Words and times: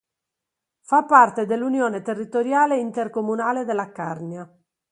Fa 0.81 1.05
parte 1.05 1.45
dell'Unione 1.45 2.01
Territoriale 2.01 2.79
Intercomunale 2.79 3.65
della 3.65 3.91
Carnia. 3.91 4.51